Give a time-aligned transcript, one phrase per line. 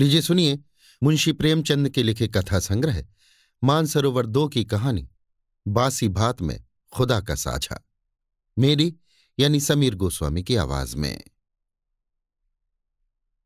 [0.00, 0.58] लीजिए, सुनिए,
[1.02, 3.04] मुंशी प्रेमचंद के लिखे कथा संग्रह,
[3.64, 5.10] मानसरोवर दो की कहानी,
[5.68, 7.88] बासी भात में खुदा का साझा।
[8.58, 8.96] मेरी,
[9.38, 11.24] यानी समीर गोस्वामी की आवाज़ में।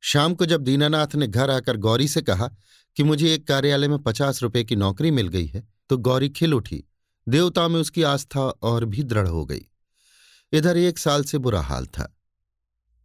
[0.01, 2.51] शाम को जब दीनानाथ ने घर आकर गौरी से कहा
[2.97, 6.55] कि मुझे एक कार्यालय में पचास रुपए की नौकरी मिल गई है तो गौरी खिल
[6.55, 6.85] उठी।
[7.29, 9.67] देवता में उसकी आस्था और भी दृढ़ हो गई।
[10.53, 12.17] इधर एक साल से बुरा हाल था।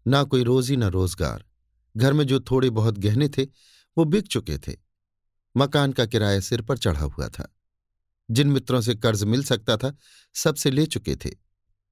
[0.08, 1.49] ना कोई रोजी, न रोज़गार।
[1.98, 3.44] घर में जो थोड़े बहुत गहने थे,
[3.98, 4.78] वो बिक चुके थे।
[5.58, 7.56] मकान का किराया सिर पर चढ़ा हुआ था।
[8.32, 9.96] जिन मित्रों से कर्ज मिल सकता था,
[10.36, 11.30] सबसे ले चुके थे।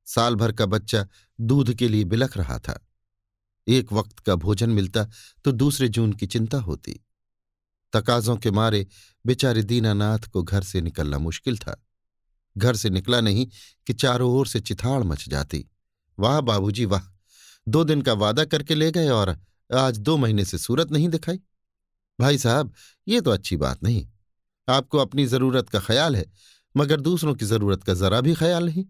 [0.05, 1.07] साल भर का बच्चा
[1.41, 2.87] दूध के लिए बिलख रहा था।
[3.67, 5.09] एक वक्त का भोजन मिलता
[5.45, 6.99] तो दूसरे जून की चिंता होती।
[7.93, 8.87] तकाजों के मारे
[9.25, 11.85] बेचारे दीनानाथ को घर से निकलना मुश्किल था।
[12.57, 13.47] घर से निकला नहीं
[13.87, 15.69] कि चारों ओर से चिथाड़ मच जाती।
[16.19, 17.01] वाह बाबूजी, वाह।
[17.67, 21.39] दो दिन का वादा करके ले गए और आज दो महीने से सूरत नहीं दिखाई।
[22.21, 22.73] भाई साहब,
[23.07, 24.07] ये तो अच्छी बात नहीं।
[24.69, 26.31] आपको अपनी ज़रूरत का ख्याल है,
[26.77, 28.85] मगर दूसरों की ज़रूरत का जरा भी ख्याल नहीं।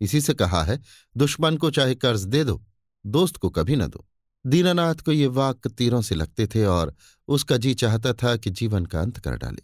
[0.00, 0.80] इसी से कहा है,
[1.16, 2.64] दुश्मन को चाहे कर्ज दे दो,
[3.06, 4.08] दोस्त को कभी न दो।
[4.46, 6.94] दीनानाथ को ये वाक तीरों से लगते थे और
[7.28, 9.62] उसका जी चाहता था कि जीवन का अंत कर डाले।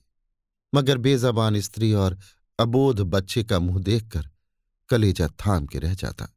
[0.75, 2.19] मगर बेजबान स्त्री और
[2.59, 4.31] अबोध बच्चे का मुँह देखकर
[4.89, 6.29] कलेजा थाम के रह जाता।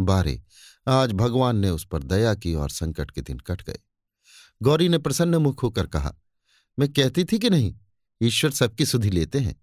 [0.00, 0.42] बारे
[0.88, 3.78] आज भगवान ने उस पर दया की और संकट के दिन कट गए।
[4.62, 6.14] गौरी ने प्रसन्न मुख होकर कहा,
[6.78, 7.74] मैं कहती थी कि नहीं,
[8.22, 9.56] ईश्वर सबकी सुधि लेते हैं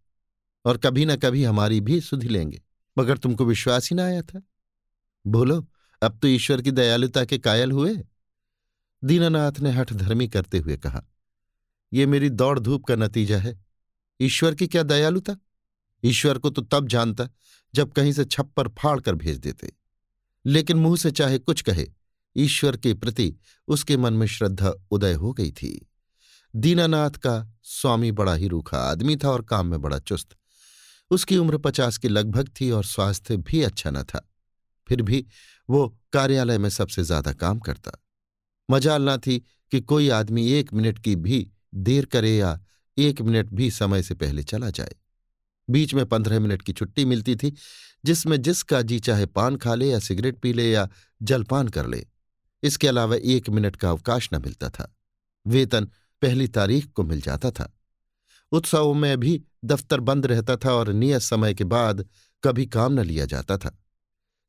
[0.65, 2.61] और कभी न कभी हमारी भी सुधि लेंगे,
[2.97, 4.41] मगर तुमको विश्वास ही ना आया था।
[5.27, 5.67] बोलो,
[6.01, 7.95] अब तो ईश्वर की दयालुता के कायल हुए?
[9.03, 11.03] दीनानाथ ने हठ धर्मी करते हुए कहा
[11.93, 13.65] यह मेरी दौड़ धूप का नतीजा है।
[14.21, 15.35] ईश्वर की क्या दयालुता?
[16.03, 17.29] ईश्वर को तो तब जानता
[17.75, 19.71] जब कहीं से छप्पर फाड़ कर भेज देते।
[20.45, 21.87] लेकिन मुँह से चाहे कुछ कहे,
[22.35, 23.35] ईश्वर के प्रति
[23.67, 25.89] उसके मन में श्रद्धा उदय हो गई थी।
[26.55, 30.27] दीनानाथ का स्वामी बड़ा ही रूखा आदमी था और काम में बड़ा चुस्त।
[31.11, 34.29] उसकी उम्र पचास के लगभग थी और स्वास्थ्य भी अच्छा न था।
[34.87, 35.25] फिर भी
[35.69, 37.91] वो कार्यालय में सबसे ज़्यादा काम करता।
[38.69, 39.37] मजाल ना थी
[39.71, 42.59] कि कोई आदमी एक मिनट की भी देर करे या
[42.97, 44.95] एक मिनट भी समय से पहले चला जाए।
[45.69, 47.53] बीच में पंद्रह मिनट की छुट्टी मिलती थी,
[48.05, 50.89] जिसमें जिसका जी चाहे पान खा ले या सिगरेट पी ले या
[51.21, 52.07] जलपान कर ले,
[52.63, 54.95] इसके अलावा एक मिनट का अवकाश न मिलता था।
[55.47, 55.85] वेतन
[56.21, 57.79] पहली तारीख को मिल जाता था।
[58.51, 62.05] उत्सवों में भी दफ्तर बंद रहता था और नियत समय के बाद
[62.43, 63.83] कभी काम न लिया जाता था।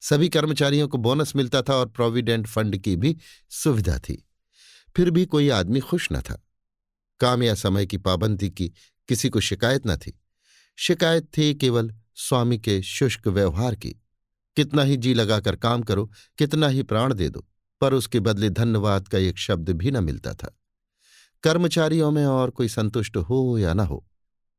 [0.00, 3.16] सभी कर्मचारियों को बोनस मिलता था और प्रोविडेंट फंड की भी
[3.50, 4.28] सुविधा थी।
[4.96, 6.46] फिर भी कोई आदमी खुश न था।
[7.20, 8.72] काम या समय की पाबंदी की
[9.08, 10.20] किसी को शिकायत न थी।
[10.78, 13.90] शिकायत थी केवल स्वामी के शुष्क व्यवहार की।
[14.56, 17.46] कितना ही जी लगाकर काम करो, कितना ही प्राण दे दो,
[17.80, 20.56] पर उसके बदले धन्यवाद का एक शब्द भी न मिलता था।
[21.42, 24.06] कर्मचारियों में और कोई संतुष्ट हो या न हो,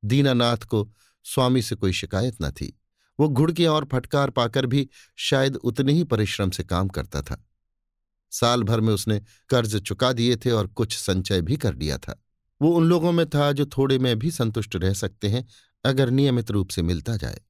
[0.06, 0.92] दीनानाथ को
[1.24, 2.80] स्वामी से कोई शिकायत न थी।
[3.20, 7.44] वो घुड़कियाँ और फटकार पाकर भी शायद उतने ही परिश्रम से काम करता था।
[8.32, 12.24] साल भर में उसने कर्ज चुका दिए थे और कुछ संचय भी कर लिया था।
[12.62, 15.46] वो उन लोगों में था जो थोड़े में भी संतुष्ट रह सकते हैं
[15.88, 17.42] अगर नियमित रूप से मिलता जाए।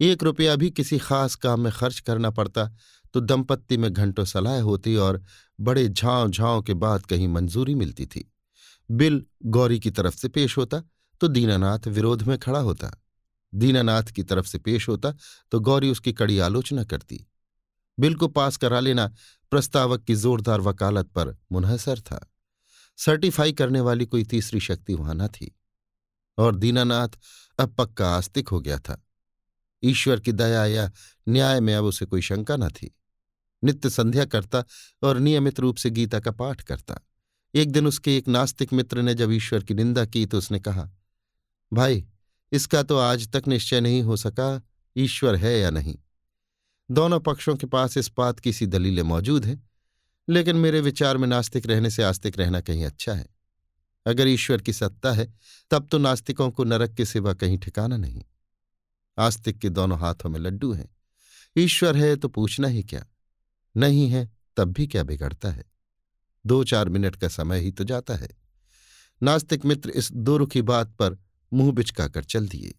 [0.00, 2.70] एक रुपया भी किसी खास काम में खर्च करना पड़ता
[3.14, 5.22] तो दंपत्ति में घंटों सलाह होती और
[5.60, 8.32] बड़े झांव झाँव के बाद कहीं मंजूरी मिलती थी।
[8.90, 10.82] बिल गौरी की तरफ़ से पेश होता
[11.20, 12.90] तो दीनानाथ विरोध में खड़ा होता।
[13.54, 15.14] दीनानाथ की तरफ़ से पेश होता
[15.50, 17.26] तो गौरी उसकी कड़ी आलोचना करती।
[17.98, 19.06] बिल को पास करा लेना
[19.50, 22.32] प्रस्तावक की जोरदार वकालत पर मुनहसर था।
[22.96, 25.54] सर्टिफाई करने वाली कोई तीसरी शक्ति वहाँ न थी।
[26.38, 27.08] और दीनानाथ
[27.58, 29.06] अब पक्का आस्तिक हो गया था।
[29.84, 30.90] ईश्वर की दया या
[31.28, 32.94] न्याय में अब उसे कोई शंका न थी।
[33.64, 34.64] नित्य संध्या करता
[35.02, 37.00] और नियमित रूप से गीता का पाठ करता।
[37.54, 40.90] एक दिन उसके एक नास्तिक मित्र ने जब ईश्वर की निंदा की तो उसने कहा,
[41.72, 42.06] भाई,
[42.52, 44.62] इसका तो आज तक निश्चय नहीं हो सका,
[44.96, 45.98] ईश्वर है या नहीं।
[46.90, 49.70] दोनों पक्षों के पास इस बात की सी दलीलें मौजूद हैं,
[50.28, 53.33] लेकिन मेरे विचार में नास्तिक रहने से आस्तिक रहना कहीं अच्छा है।
[54.06, 55.34] अगर ईश्वर की सत्ता है,
[55.70, 58.22] तब तो नास्तिकों को नरक के सिवा कहीं ठिकाना नहीं।
[59.18, 60.96] आस्तिक के दोनों हाथों में लड्डू हैं।
[61.56, 63.06] ईश्वर है तो पूछना ही क्या?
[63.76, 65.64] नहीं है, तब भी क्या बिगड़ता है?
[66.46, 68.28] दो चार मिनट का समय ही तो जाता है।
[69.22, 71.18] नास्तिक मित्र इस दुरुखी बात पर
[71.52, 72.74] मुँह बिचकाकर चल दिए।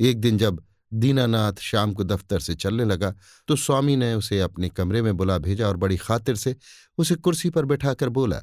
[0.00, 0.62] एक दिन जब
[0.94, 3.14] दीनानाथ शाम को दफ्तर से चलने लगा
[3.48, 6.56] तो स्वामी ने उसे अपने कमरे में बुला भेजा और बड़ी खातिर से
[6.98, 8.42] उसे कुर्सी पर बैठाकर बोला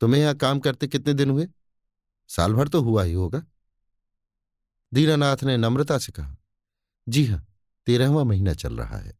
[0.00, 1.48] तुम्हें यहाँ काम करते कितने दिन हुए?
[2.28, 3.42] साल भर तो हुआ ही होगा।
[4.92, 6.36] दीनानाथ ने नम्रता से कहा,
[7.08, 7.46] जी हाँ,
[7.86, 9.18] तेरहवा महीना चल रहा है।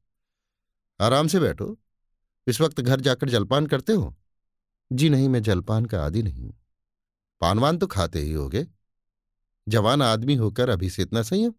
[1.01, 1.79] आराम से बैठो।
[2.47, 4.17] इस वक्त घर जाकर जलपान करते हो?
[4.93, 6.55] जी नहीं, मैं जलपान का आदि नहीं हूँ।
[7.41, 8.67] पानवान तो खाते ही होगे।
[9.69, 11.55] जवान आदमी होकर अभी से इतना संयम?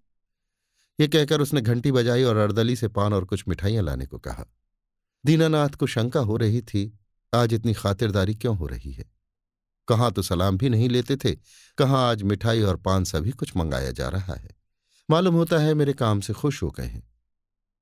[1.00, 4.46] ये कहकर उसने घंटी बजाई और अर्दली से पान और कुछ मिठाइयाँ लाने को कहा।
[5.26, 7.00] दीनानाथ को शंका हो रही थी
[7.36, 9.06] आज इतनी खातिरदारी क्यों हो रही है?
[9.88, 11.36] कहाँ तो सलाम भी नहीं लेते थे,
[11.78, 14.50] कहाँ आज मिठाई और पान सभी कुछ मंगाया जा रहा है।
[15.10, 17.14] मालूम होता है मेरे काम से खुश हो गए हैं।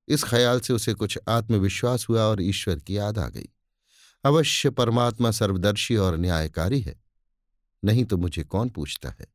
[0.08, 3.50] इस ख्याल से उसे कुछ आत्मविश्वास हुआ और ईश्वर की याद आ गई।
[4.24, 7.04] अवश्य परमात्मा सर्वदर्शी और न्यायकारी है।
[7.84, 9.28] नहीं तो मुझे कौन पूछता है?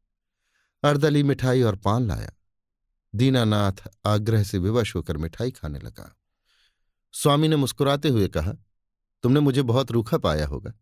[0.82, 2.30] अर्दली मिठाई और पान लाया।
[3.14, 3.72] दीनानाथ
[4.04, 6.16] आग्रह से विवश होकर मिठाई खाने लगा।
[7.12, 8.52] स्वामी ने मुस्कुराते हुए कहा
[9.24, 10.72] तुमने मुझे बहुत रूखा पाया होगा।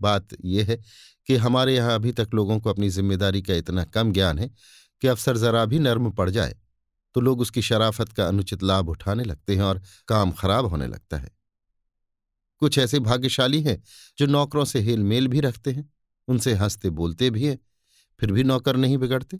[0.00, 0.76] बात यह है
[1.28, 4.48] कि हमारे यहाँ अभी तक लोगों को अपनी ज़िम्मेदारी का इतना कम ज्ञान है
[5.02, 6.56] कि अफसर जरा भी नर्म पड़ जाए
[7.14, 11.16] तो लोग उसकी शराफत का अनुचित लाभ उठाने लगते हैं और काम खराब होने लगता
[11.16, 11.30] है।
[12.62, 13.82] कुछ ऐसे भाग्यशाली हैं
[14.18, 15.88] जो नौकरों से हेल मेल भी रखते हैं,
[16.28, 17.58] उनसे हँसते बोलते भी हैं,
[18.20, 19.38] फिर भी नौकर नहीं बिगड़ते,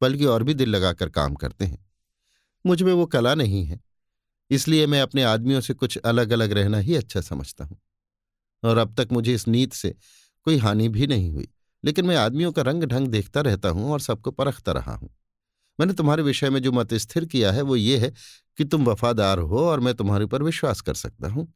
[0.00, 1.84] बल्कि और भी दिल लगाकर काम करते हैं।
[2.64, 3.80] मुझमें वो कला नहीं है
[4.50, 7.78] इसलिए मैं अपने आदमियों से कुछ अलग अलग रहना ही अच्छा समझता हूँ।
[8.62, 9.94] और अब तक मुझे इस नीत से
[10.46, 11.48] कोई हानि भी नहीं हुई,
[11.84, 15.10] लेकिन मैं आदमियों का रंग ढंग देखता रहता हूँ और सबको परखता रहा हूँ।
[15.78, 18.12] मैंने तुम्हारे विषय में जो मत स्थिर किया है वो ये है
[18.58, 21.52] कि तुम वफादार हो और मैं तुम्हारे ऊपर विश्वास कर सकता हूँ।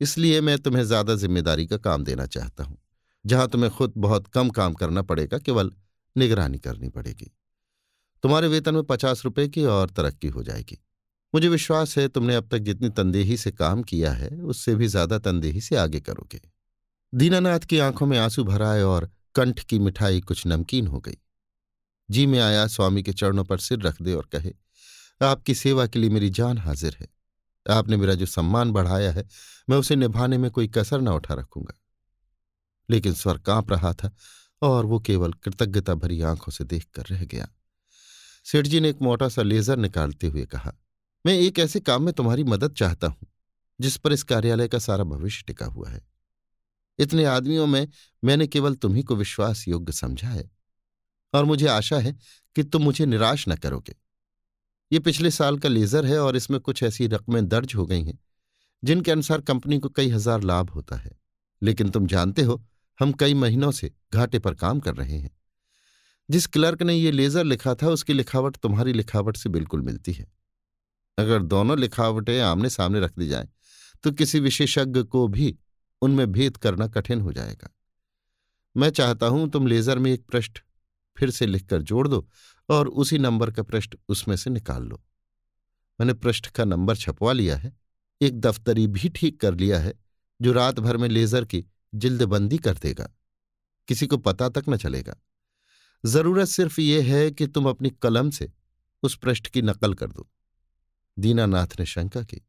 [0.00, 2.76] इसलिए मैं तुम्हें ज़्यादा ज़िम्मेदारी का काम देना चाहता हूँ,
[3.24, 5.72] जहाँ तुम्हें खुद बहुत कम काम करना पड़ेगा, केवल
[6.16, 7.30] निगरानी करनी पड़ेगी।
[8.24, 10.78] तुम्हारे वेतन में पचास रुपए की और तरक्की हो जाएगी।
[11.34, 15.18] मुझे विश्वास है तुमने अब तक जितनी तंदेही से काम किया है, उससे भी ज़्यादा
[15.18, 16.40] तंदेही से आगे करोगे।
[17.14, 21.18] दीनानाथ की आँखों में आँसू भराए और कंठ की मिठाई कुछ नमकीन हो गई।
[22.10, 24.52] जी में आया, स्वामी के चरणों पर सिर रख दे और कहे,
[25.22, 27.08] आपकी सेवा के लिए मेरी जान हाजिर है।
[27.70, 29.28] आपने मेरा जो सम्मान बढ़ाया है,
[29.70, 31.74] मैं उसे निभाने में कोई कसर न उठा रखूँगा।
[32.90, 34.16] लेकिन स्वर काँप रहा था
[34.62, 37.48] और वो केवल कृतज्ञता भरी आँखों से देख कर रह गया।
[38.44, 40.74] सेठ जी ने एक मोटा सा लेजर निकालते हुए कहा
[41.24, 43.26] मैं एक ऐसे काम में तुम्हारी मदद चाहता हूँ,
[43.80, 46.00] जिस पर इस कार्यालय का सारा भविष्य टिका हुआ है।
[46.98, 47.86] इतने आदमियों में
[48.22, 50.50] मैंने केवल तुम्ही को विश्वास योग्य समझा है,
[51.34, 52.12] और मुझे आशा है
[52.56, 53.94] कि तुम मुझे निराश न करोगे।
[54.90, 58.18] ये पिछले साल का लेजर है और इसमें कुछ ऐसी रकमें दर्ज हो गई हैं,
[58.82, 61.10] जिनके अनुसार कंपनी को कई हज़ार लाभ होता है।
[61.62, 62.62] लेकिन तुम जानते हो,
[63.00, 65.30] हम कई महीनों से घाटे पर काम कर रहे हैं।
[66.28, 70.26] जिस क्लर्क ने ये लेजर लिखा था, उसकी लिखावट तुम्हारी लिखावट से बिल्कुल मिलती है।
[71.18, 73.48] अगर दोनों लिखावटें आमने सामने रख दी जाएँ
[74.04, 75.56] तो किसी विशेषज्ञ को भी
[76.02, 77.68] उनमें भेद करना कठिन हो जाएगा।
[78.76, 80.58] मैं चाहता हूँ तुम लेजर में एक पृष्ठ
[81.16, 82.26] फिर से लिखकर जोड़ दो
[82.68, 85.02] और उसी नंबर का पृष्ठ उसमें से निकाल लो।
[86.00, 87.72] मैंने पृष्ठ का नंबर छपवा लिया है,
[88.20, 89.94] एक दफ्तरी भी ठीक कर लिया है,
[90.40, 93.08] जो रात भर में लेजर की जिल्दबंदी कर देगा।
[93.88, 95.16] किसी को पता तक न चलेगा।
[96.04, 98.50] ज़रूरत सिर्फ़ यह है कि तुम अपनी कलम से
[99.02, 100.28] उस पृष्ठ की नकल कर दो।
[101.16, 102.40] दीनानाथ ने शंका की।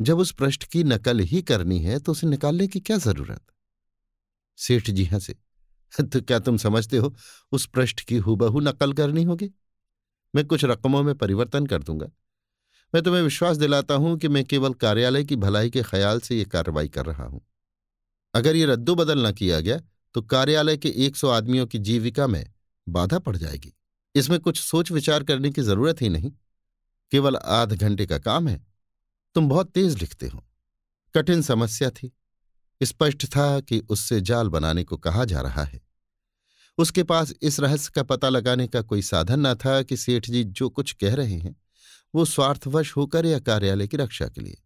[0.00, 3.42] जब उस पृष्ठ की नकल ही करनी है तो उसे निकालने की क्या ज़रूरत?
[4.58, 5.34] सेठ जी हंसे।
[5.92, 7.14] तो क्या तुम समझते हो,
[7.52, 9.50] उस पृष्ठ की हुबहू नकल करनी होगी?
[10.34, 12.06] मैं कुछ रकमों में परिवर्तन कर दूँगा।
[12.94, 16.44] मैं तुम्हें विश्वास दिलाता हूँ कि मैं केवल कार्यालय की भलाई के ख्याल से यह
[16.44, 17.40] कार्रवाई कर रहा हूँ।
[18.34, 19.80] अगर ये रद्दोबदल न किया गया
[20.14, 22.44] तो कार्यालय के एक सौ आदमियों की जीविका में
[22.86, 23.72] बाधा पड़ जाएगी।
[24.14, 26.32] इसमें कुछ सोच विचार करने की ज़रूरत ही नहीं।
[27.12, 28.66] केवल आध घंटे का काम है।
[29.34, 30.44] तुम बहुत तेज लिखते हो।
[31.14, 32.16] कठिन समस्या थी।
[32.82, 35.80] स्पष्ट था कि उससे जाल बनाने को कहा जा रहा है।
[36.78, 40.44] उसके पास इस रहस्य का पता लगाने का कोई साधन न था कि सेठ जी
[40.44, 41.62] जो कुछ कह रहे हैं,
[42.14, 44.62] वो स्वार्थवश होकर या कार्यालय की रक्षा के लिए।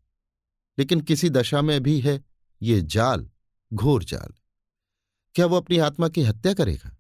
[0.79, 2.25] लेकिन किसी दशा में भी है,
[2.63, 3.31] ये जाल,
[3.73, 4.35] घोर जाल।
[5.35, 6.97] क्या वो अपनी आत्मा की हत्या करेगा?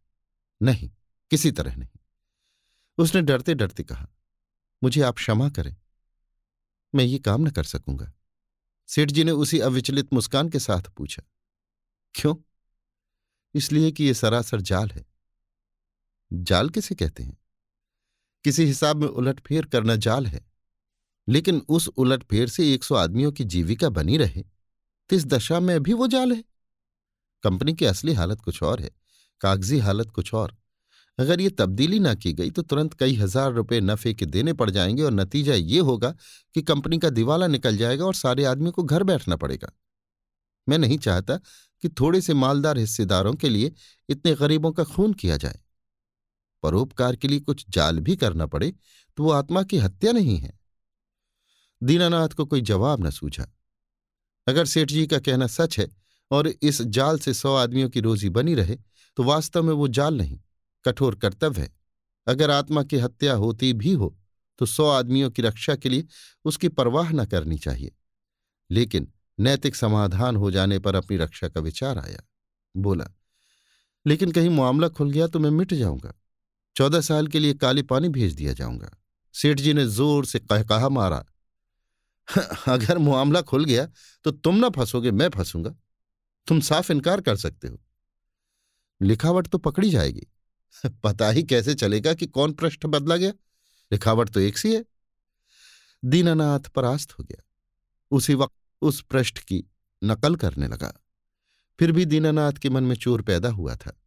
[0.62, 0.90] नहीं,
[1.30, 1.98] किसी तरह नहीं।
[2.98, 4.08] उसने डरते डरते कहा
[4.86, 5.76] मुझे आप क्षमा करें।
[6.94, 8.12] मैं ये काम न कर सकूँगा।
[8.88, 11.22] सेठ जी ने उसी अविचलित मुस्कान के साथ पूछा,
[12.14, 12.34] क्यों?
[13.54, 15.06] इसलिए कि यह सरासर जाल है।
[16.32, 17.38] जाल किसे कहते हैं?
[18.44, 20.46] किसी हिसाब में उलटफेर करना जाल है।
[21.28, 24.42] लेकिन उस उलटफेर से एक सौ आदमियों की जीविका बनी रहे।
[25.10, 26.44] तो इस दशा में भी वो जाल है?
[27.42, 28.90] कंपनी की असली हालत कुछ और है,
[29.40, 30.56] कागज़ी हालत कुछ और।
[31.18, 34.70] अगर ये तब्दीली ना की गई तो तुरंत कई हज़ार रुपए नफे के देने पड़
[34.70, 36.14] जाएँगे और नतीजा ये होगा
[36.54, 39.72] कि कंपनी का दिवाला निकल जाएगा और सारे आदमी को घर बैठना पड़ेगा।
[40.66, 41.36] मैं नहीं चाहता
[41.82, 43.72] कि थोड़े से मालदार हिस्सेदारों के लिए
[44.08, 45.58] इतने गरीबों का खून किया जाए।
[46.62, 48.72] परोपकार के लिए कुछ जाल भी करना पड़े
[49.18, 50.52] तो वो आत्मा की हत्या नहीं है।
[51.82, 53.46] दीनानाथ को कोई जवाब न सूझा।
[54.46, 55.88] अगर सेठ जी का कहना सच है
[56.30, 58.76] और इस जाल से सौ आदमियों की रोजी बनी रहे
[59.16, 60.38] तो वास्तव में वो जाल नहीं।
[60.86, 61.74] कठोर कर्तव्य है।
[62.26, 64.16] अगर आत्मा की हत्या होती भी हो
[64.58, 66.06] तो सौ आदमियों की रक्षा के लिए
[66.44, 67.92] उसकी परवाह न करनी चाहिए।
[68.70, 72.22] लेकिन नैतिक समाधान हो जाने पर अपनी रक्षा का विचार आया।
[72.74, 73.06] बोला,
[74.06, 76.12] लेकिन कहीं मामला खुल गया तो मैं मिट जाऊँगा।
[76.76, 78.90] चौदह साल के लिए काली पानी भेज दिया जाऊँगा।
[79.34, 81.24] सेठ जी ने ज़ोर से कह कहा मारा
[82.68, 83.86] अगर मामला खुल गया
[84.24, 85.74] तो तुम ना फंसोगे, मैं फंसूँगा।
[86.46, 87.78] तुम साफ़ इनकार कर सकते हो।
[89.00, 90.26] लिखावट तो पकड़ी जाएगी।
[91.02, 93.30] पता ही कैसे चलेगा कि कौन पृष्ठ बदला गया।
[93.92, 94.84] लिखावट तो एक सी है।
[96.04, 97.42] दीनानाथ परास्त हो गया।
[98.10, 99.64] उसी वक्त उस पृष्ठ की
[100.04, 101.02] नकल करने लगा।
[101.80, 104.00] फिर भी दीनानाथ के मन में चोर पैदा हुआ था।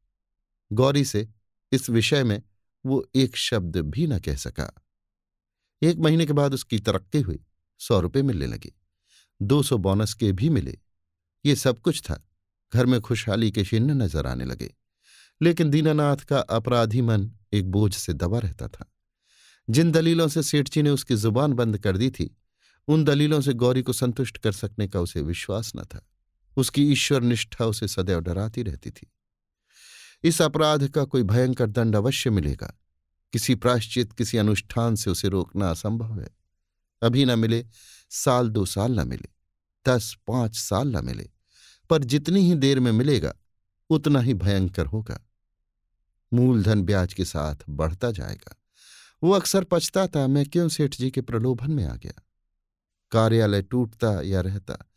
[0.72, 1.30] गौरी से
[1.72, 2.42] इस विषय में
[2.86, 4.74] वो एक शब्द भी न कह सका।
[5.82, 7.46] एक महीने के बाद उसकी तरक्की हुई।
[7.80, 8.74] सौ रुपये मिलने लगे।
[9.42, 10.80] दो सौ बोनस के भी मिले।
[11.46, 12.28] ये सब कुछ था।
[12.74, 14.75] घर में खुशहाली के चिन्ह नज़र आने लगे।
[15.41, 18.93] लेकिन दीनानाथ का अपराधी मन एक बोझ से दबा रहता था।
[19.69, 22.38] जिन दलीलों से सेठ जी ने उसकी ज़ुबान बंद कर दी थी,
[22.88, 26.08] उन दलीलों से गौरी को संतुष्ट कर सकने का उसे विश्वास न था।
[26.58, 29.12] उसकी ईश्वर निष्ठा उसे सदैव डराती रहती थी।
[30.24, 32.79] इस अपराध का कोई भयंकर दंड अवश्य मिलेगा।
[33.34, 36.29] किसी प्राश्चित किसी अनुष्ठान से उसे रोकना असंभव है।
[37.01, 37.65] अभी न मिले,
[38.10, 39.29] साल दो साल न मिले,
[39.88, 41.29] दस पाँच साल न मिले,
[41.89, 43.34] पर जितनी ही देर में मिलेगा,
[43.89, 45.28] उतना ही भयंकर होगा।
[46.33, 48.55] मूलधन ब्याज के साथ बढ़ता जाएगा।
[49.24, 52.13] वो अक्सर पछताता, मैं क्यों सेठ जी के प्रलोभन में आ गया?
[53.12, 54.89] कार्यालय टूटता या रहता?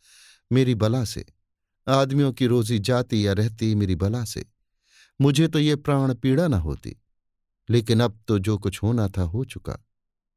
[0.51, 1.25] मेरी बला से।
[1.87, 4.45] आदमियों की रोजी जाती या रहती मेरी बला से।
[5.21, 6.97] मुझे तो ये प्राण पीड़ा न होती।
[7.69, 9.77] लेकिन अब तो जो कुछ होना था हो चुका,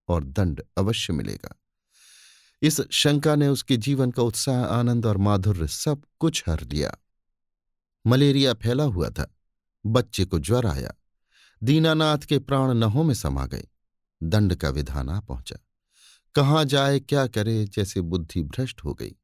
[0.09, 1.61] और दंड अवश्य मिलेगा।
[2.63, 6.97] इस शंका ने उसके जीवन का उत्साह, आनंद और माधुर्य सब कुछ हर लिया।
[8.07, 9.36] मलेरिया फैला हुआ था।
[9.87, 10.93] बच्चे को ज्वर आया।
[11.63, 13.69] दीनानाथ के प्राण नहों में समा गए।
[14.23, 15.57] दंड का विधान आ पहुँचा।
[16.35, 19.17] कहाँ जाए, क्या करे, जैसे बुद्धि भ्रष्ट हो गई।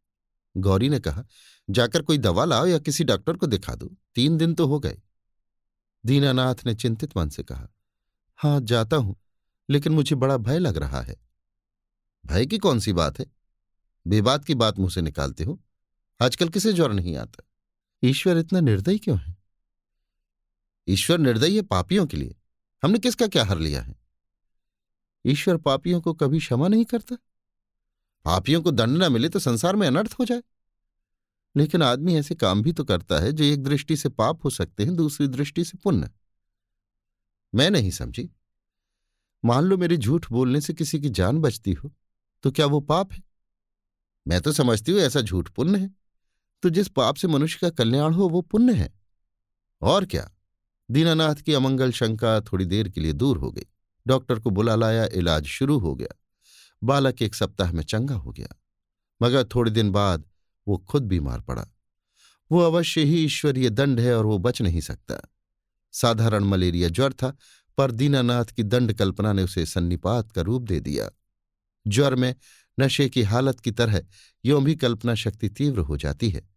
[0.57, 1.25] गौरी ने कहा,
[1.71, 5.01] जाकर कोई दवा लाओ या किसी डॉक्टर को दिखा दो। तीन दिन तो हो गए।
[6.07, 7.69] दीनानाथ ने चिंतित मन से कहा,
[8.37, 9.17] हाँ, जाता हूँ,
[9.71, 11.17] लेकिन मुझे बड़ा भय लग रहा है।
[12.27, 13.27] भय की कौन सी बात है?
[14.07, 15.61] बेबात की बात मुँह से निकालते हो।
[16.23, 17.45] आजकल किसे ज्वर नहीं आता?
[18.05, 19.42] ईश्वर इतना निर्दयी क्यों है?
[20.89, 22.35] ईश्वर निर्दयी है पापियों के लिए।
[22.83, 23.95] हमने किसका क्या हर लिया है?
[25.27, 27.17] ईश्वर पापियों को कभी क्षमा नहीं करता?
[28.25, 30.43] पापियों को दंड न मिले तो संसार में अनर्थ हो जाए।
[31.57, 34.85] लेकिन आदमी ऐसे काम भी तो करता है जो एक दृष्टि से पाप हो सकते
[34.85, 36.11] हैं, दूसरी दृष्टि से पुण्य।
[37.55, 38.31] मैं नहीं समझी।
[39.45, 41.93] मान लो मेरे झूठ बोलने से किसी की जान बचती हो
[42.43, 43.23] तो क्या वो पाप है?
[44.29, 45.91] मैं तो समझती हूँ ऐसा झूठ पुण्य है।
[46.63, 48.93] तो जिस पाप से मनुष्य का कल्याण हो, वो पुण्य है।
[49.83, 50.31] और क्या?
[50.93, 53.67] दीनानाथ की अमंगल शंका थोड़ी देर के लिए दूर हो गई।
[54.07, 56.19] डॉक्टर को बुला लाया इलाज शुरू हो गया।
[56.83, 58.49] बालक एक सप्ताह में चंगा हो गया,
[59.21, 60.25] मगर थोड़े दिन बाद
[60.67, 61.67] वो खुद बीमार पड़ा।
[62.51, 65.21] वो अवश्य ही ईश्वरीय दंड है और वो बच नहीं सकता।
[65.95, 67.37] साधारण मलेरिया ज्वर था,
[67.79, 71.09] पर दीनानाथ की दंड कल्पना ने उसे सन्निपात का रूप दे दिया।
[71.87, 72.35] ज्वर में
[72.79, 74.03] नशे की हालत की तरह
[74.45, 76.49] यों भी कल्पना शक्ति तीव्र हो जाती है।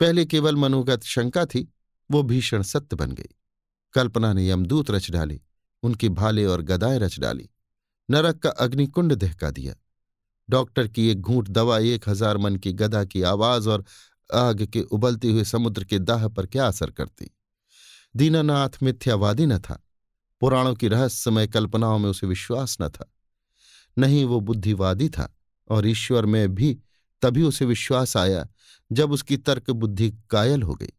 [0.00, 1.68] पहले केवल मनोगत शंका थी,
[2.10, 3.34] वो भीषण सत्य बन गई।
[3.92, 5.40] कल्पना ने यमदूत रच डाली,
[5.82, 7.48] उनकी भाले और गदाएँ रच डाली।
[8.10, 9.74] नरक का अग्निकुंड दहका दिया।
[10.50, 13.84] डॉक्टर की एक घूंट दवा एक हज़ार मन की गदा की आवाज़ और
[14.34, 17.30] आग के उबलते हुए समुद्र के दाह पर क्या असर करती?
[18.16, 19.86] दीनानाथ मिथ्यावादी न था।
[20.40, 23.12] पुराणों की रहस्यमय कल्पनाओं में उसे विश्वास न था।
[23.98, 25.36] नहीं, वो बुद्धिवादी था
[25.68, 26.78] और ईश्वर में भी
[27.22, 28.48] तभी उसे विश्वास आया
[28.92, 30.92] जब उसकी तर्क बुद्धि कायल हो गई।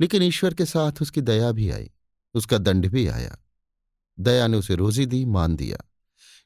[0.00, 1.90] लेकिन ईश्वर के साथ उसकी दया भी आई।
[2.34, 3.36] उसका दंड भी आया।
[4.20, 5.78] दया ने उसे रोजी दी, मान दिया।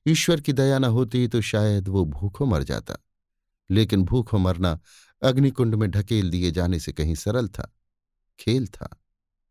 [0.07, 2.95] ईश्वर की दया न होती तो शायद वो भूखों मर जाता।
[3.71, 4.81] लेकिन भूखों मरना
[5.23, 7.75] अग्निकुंड में ढकेल दिए जाने से कहीं सरल था,
[8.41, 9.03] खेल था।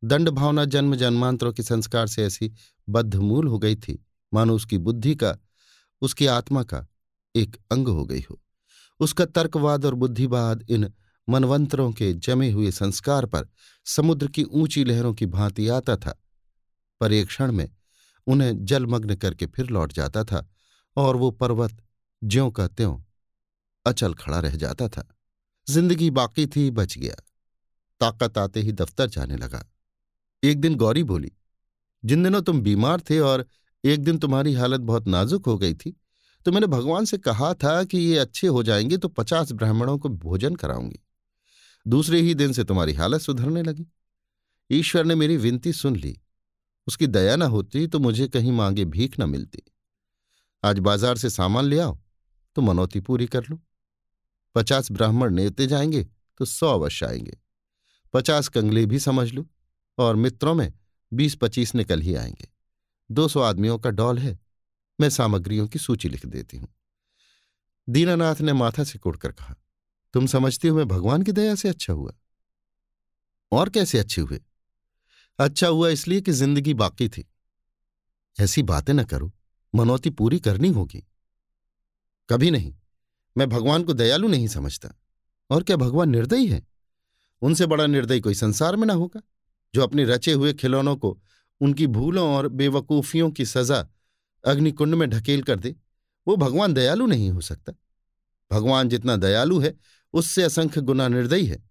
[0.03, 2.53] दंड भावना जन्म जन्मांतरों के संस्कार से ऐसी
[2.89, 5.38] बद्धमूल हो गई थी। मानो उसकी बुद्धि का,
[6.01, 6.88] उसकी आत्मा का
[7.36, 8.41] एक अंग हो गई हो।
[9.00, 10.94] उसका तर्कवाद और बुद्धिवाद इन
[11.29, 13.48] मनवंतरों के जमे हुए संस्कार पर
[13.86, 16.24] समुद्र की ऊँची लहरों की भांति आता था।
[17.01, 17.70] पर एक क्षण में
[18.27, 20.48] उन्हें जलमग्न करके फिर लौट जाता था
[20.98, 21.84] और वो पर्वत
[22.22, 22.98] ज्यों का त्यों
[23.86, 25.08] अचल खड़ा रह जाता था।
[25.68, 27.16] ज़िंदगी बाकी थी, बच गया।
[28.01, 29.63] ताकत आते ही दफ्तर जाने लगा।
[30.44, 31.32] एक दिन गौरी बोली,
[32.04, 33.46] जिन दिनों तुम बीमार थे और
[33.84, 35.96] एक दिन तुम्हारी हालत बहुत नाजुक हो गई थी
[36.46, 40.10] तो मैंने भगवान से कहा था कि ये अच्छे हो जाएँगे तो पचास ब्राह्मणों को
[40.10, 41.00] भोजन कराऊँगी।
[41.86, 43.86] दूसरे ही दिन से तुम्हारी हालत सुधरने लगी।
[44.70, 46.18] ईश्वर ने मेरी विनती सुन ली।
[46.88, 49.63] उसकी दया न होती तो मुझे कहीं मांगे भीख न मिलती।
[50.63, 51.98] आज बाज़ार से सामान ले आओ
[52.56, 53.60] तो मनौती पूरी कर लो।
[54.56, 56.03] पचास ब्राह्मण नेते जाएँगे
[56.39, 57.38] तो सौ अवश्य आएँगे।
[58.13, 59.46] पचास कंगले भी समझ लो,
[59.98, 60.72] और मित्रों में
[61.12, 62.48] बीस पच्चीस निकल ही आएँगे।
[63.10, 64.38] दो सौ आदमियों का डॉल है,
[65.00, 66.67] मैं सामग्रियों की सूची लिख देती हूँ।
[67.88, 69.56] दीनानाथ ने माथा से कुड़कर कहा,
[70.13, 72.12] तुम समझती हो मैं भगवान की दया से अच्छा हुआ?
[73.51, 74.39] और कैसे अच्छे हुए?
[75.39, 77.29] अच्छा हुआ इसलिए कि ज़िंदगी बाकी थी।
[78.39, 79.34] ऐसी बातें न करो,
[79.75, 81.03] मनौती पूरी करनी होगी।
[82.29, 82.75] कभी नहीं,
[83.38, 84.89] मैं भगवान को दयालु नहीं समझता।
[85.50, 86.67] और क्या भगवान निर्दयी है?
[87.41, 89.22] उनसे बड़ा निर्दयी कोई संसार में ना होगा,
[89.75, 91.22] जो अपने रचे हुए खिलौनों को
[91.62, 93.88] उनकी भूलों और बेवकूफियों की सजा
[94.46, 95.75] अग्निकुंड में ढकेल कर दे,
[96.27, 97.74] वो भगवान दयालु नहीं हो सकता।
[98.51, 99.75] भगवान जितना दयालु है,
[100.13, 101.70] उससे असंख्य गुना निर्दयी है।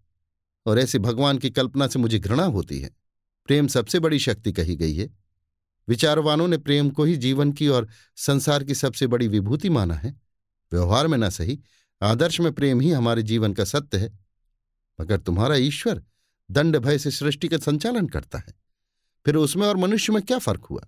[0.66, 3.05] और ऐसे भगवान की कल्पना से मुझे घृणा होती है।
[3.46, 5.08] प्रेम सबसे बड़ी शक्ति कही गई है।
[5.88, 10.20] विचारवानों ने प्रेम को ही जीवन की और संसार की सबसे बड़ी विभूति माना है।
[10.72, 11.58] व्यवहार में न सही,
[12.02, 14.18] आदर्श में प्रेम ही हमारे जीवन का सत्य है।
[15.00, 16.02] मगर तुम्हारा ईश्वर
[16.50, 18.54] दंड भय से सृष्टि का संचालन करता है।
[19.26, 20.86] फिर उसमें और मनुष्य में क्या फ़र्क हुआ?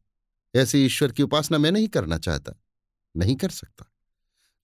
[0.55, 2.53] ऐसे ईश्वर की उपासना मैं नहीं करना चाहता,
[3.17, 3.93] नहीं कर सकता।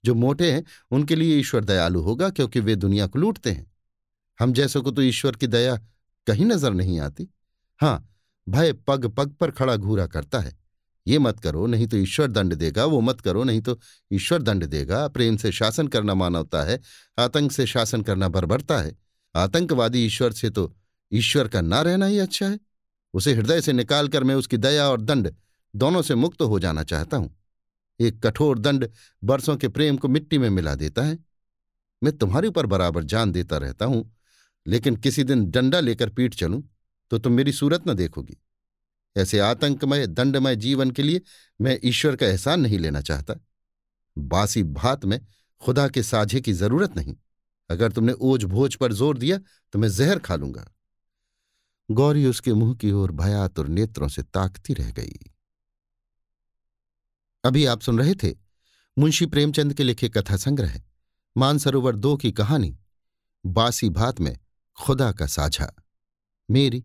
[0.05, 3.73] जो मोटे हैं, उनके लिए ईश्वर दयालु होगा क्योंकि वे दुनिया को लूटते हैं।
[4.41, 5.77] हम जैसों को तो ईश्वर की दया
[6.27, 7.29] कहीं नज़र नहीं आती।
[7.81, 8.11] हाँ
[8.47, 10.52] भय पग पग पर खड़ा घूरा करता है।
[11.07, 13.78] ये मत करो, नहीं तो ईश्वर दंड देगा, वो मत करो, नहीं तो
[14.11, 16.81] ईश्वर दंड देगा। प्रेम से शासन करना मानवता है,
[17.19, 18.97] आतंक से शासन करना बर्बरता है।
[19.35, 20.73] आतंकवादी ईश्वर से तो
[21.12, 22.59] ईश्वर का ना रहना ही अच्छा है।
[23.14, 25.33] उसे हृदय से निकालकर मैं उसकी दया और दंड
[25.75, 27.35] दोनों से मुक्त हो जाना चाहता हूँ।
[28.00, 28.88] एक कठोर दंड
[29.23, 31.19] बरसों के प्रेम को मिट्टी में मिला देता है।
[32.02, 34.11] मैं तुम्हारे ऊपर बराबर जान देता रहता हूँ,
[34.66, 36.62] लेकिन किसी दिन डंडा लेकर पीट चलूँ।
[37.11, 38.37] तो तुम मेरी सूरत न देखोगी।
[39.17, 41.21] ऐसे आतंकमय, दंडमय जीवन के लिए
[41.61, 43.35] मैं ईश्वर का एहसान नहीं लेना चाहता।
[44.17, 45.21] बासी भात में
[45.62, 47.17] खुदा के साझे की ज़रूरत नहीं।
[47.71, 49.38] अगर तुमने ओझ भोज पर ज़ोर दिया
[49.73, 50.71] तो मैं जहर खा लूँगा।
[51.88, 55.31] गौरी उसके मुँह की ओर भयातुर नेत्रों से ताकती रह गई।
[57.45, 58.35] अभी आप सुन रहे थे
[58.97, 60.81] मुंशी प्रेमचंद के लिखे कथा संग्रह,
[61.37, 62.77] मानसरोवर दो की कहानी,
[63.45, 64.37] बासी भात में
[64.79, 65.73] खुदा का साझा।
[66.49, 66.85] मेरी